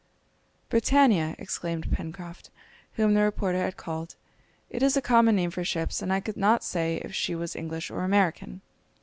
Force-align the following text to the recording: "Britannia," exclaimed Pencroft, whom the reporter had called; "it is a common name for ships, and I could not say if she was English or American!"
"Britannia," 0.67 1.35
exclaimed 1.37 1.91
Pencroft, 1.91 2.49
whom 2.93 3.13
the 3.13 3.21
reporter 3.21 3.59
had 3.59 3.77
called; 3.77 4.15
"it 4.71 4.81
is 4.81 4.97
a 4.97 4.99
common 4.99 5.35
name 5.35 5.51
for 5.51 5.63
ships, 5.63 6.01
and 6.01 6.11
I 6.11 6.19
could 6.19 6.37
not 6.37 6.63
say 6.63 6.95
if 7.05 7.13
she 7.13 7.35
was 7.35 7.55
English 7.55 7.91
or 7.91 8.01
American!" 8.03 8.61